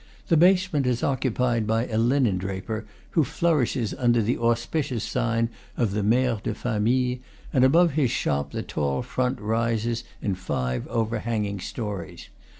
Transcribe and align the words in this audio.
The 0.29 0.35
basement 0.35 0.87
is 0.87 1.03
occupied 1.03 1.67
by 1.67 1.85
a 1.85 1.99
linen 1.99 2.39
draper, 2.39 2.87
who 3.11 3.23
flourishes 3.23 3.93
under 3.93 4.19
the 4.19 4.35
auspicious 4.35 5.03
sign 5.03 5.49
of 5.77 5.91
the 5.91 6.01
Mere 6.01 6.39
de 6.43 6.55
Famille; 6.55 7.19
and 7.53 7.63
above 7.63 7.91
his 7.91 8.09
shop 8.09 8.49
the 8.51 8.63
tall 8.63 9.03
front 9.03 9.39
rises 9.39 10.03
in 10.19 10.33
five 10.33 10.87
overhanging 10.87 11.59
stories. 11.59 12.29